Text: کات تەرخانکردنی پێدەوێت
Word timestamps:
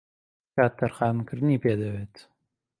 کات 0.55 0.71
تەرخانکردنی 0.79 1.61
پێدەوێت 1.63 2.15